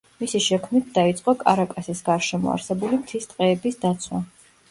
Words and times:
მისი 0.21 0.39
შექმნით 0.43 0.87
დაიწყო 0.95 1.33
კარაკასის 1.43 2.01
გარშემო 2.09 2.51
არსებული 2.55 3.01
მთის 3.05 3.31
ტყეების 3.35 3.79
დაცვა. 3.87 4.23